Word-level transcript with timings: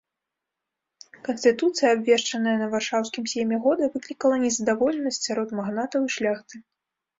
Канстытуцыя, 1.27 1.89
абвешчаная 1.97 2.55
на 2.63 2.67
варшаўскім 2.73 3.29
сейме 3.35 3.61
года, 3.67 3.91
выклікала 3.99 4.35
незадаволенасць 4.47 5.23
сярод 5.29 5.57
магнатаў 5.63 6.01
і 6.11 6.15
шляхты. 6.19 6.55